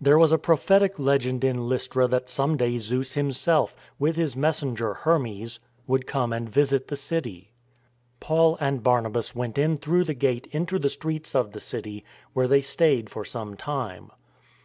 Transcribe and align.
There 0.00 0.18
was 0.18 0.32
a 0.32 0.38
prophetic 0.38 0.98
legend 0.98 1.44
in 1.44 1.68
Lystra 1.68 2.08
that' 2.08 2.28
some 2.28 2.56
day 2.56 2.78
Zeus 2.78 3.14
himself, 3.14 3.76
with 3.96 4.16
his 4.16 4.34
messenger 4.34 4.92
Hermes, 4.94 5.60
would 5.86 6.04
come 6.04 6.32
and 6.32 6.48
visit 6.48 6.88
the 6.88 6.96
city. 6.96 7.52
Paul 8.18 8.58
and 8.60 8.82
Barnabas 8.82 9.36
went 9.36 9.56
in 9.56 9.76
through 9.76 10.02
the 10.02 10.14
gate 10.14 10.48
into 10.50 10.80
the 10.80 10.88
streets 10.90 11.32
of 11.32 11.52
the 11.52 11.60
city, 11.60 12.04
where 12.32 12.48
they 12.48 12.60
stayed 12.60 13.08
for 13.08 13.24
some 13.24 13.56
time. 13.56 14.10